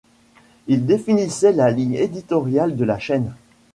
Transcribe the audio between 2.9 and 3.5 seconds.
chaîne.